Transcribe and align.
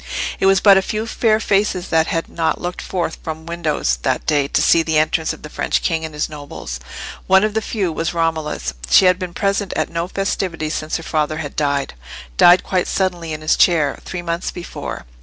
It 0.39 0.47
was 0.47 0.59
but 0.59 0.79
a 0.79 0.81
few 0.81 1.05
fair 1.05 1.39
faces 1.39 1.89
that 1.89 2.07
had 2.07 2.27
not 2.27 2.59
looked 2.59 2.81
forth 2.81 3.19
from 3.21 3.45
windows 3.45 3.99
that 4.01 4.25
day 4.25 4.47
to 4.47 4.59
see 4.59 4.81
the 4.81 4.97
entrance 4.97 5.31
of 5.31 5.43
the 5.43 5.47
French 5.49 5.83
king 5.83 6.03
and 6.03 6.15
his 6.15 6.27
nobles. 6.27 6.79
One 7.27 7.43
of 7.43 7.53
the 7.53 7.61
few 7.61 7.91
was 7.91 8.11
Romola's. 8.11 8.73
She 8.89 9.05
had 9.05 9.19
been 9.19 9.35
present 9.35 9.73
at 9.75 9.91
no 9.91 10.07
festivities 10.07 10.73
since 10.73 10.97
her 10.97 11.03
father 11.03 11.37
had 11.37 11.55
died—died 11.55 12.63
quite 12.63 12.87
suddenly 12.87 13.31
in 13.31 13.41
his 13.41 13.55
chair, 13.55 13.99
three 14.03 14.23
months 14.23 14.49
before. 14.49 15.05